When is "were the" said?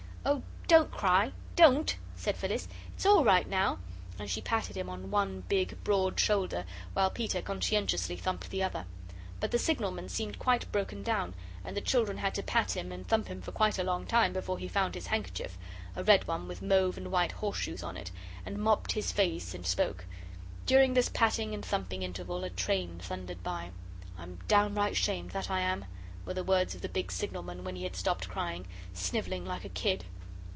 26.25-26.43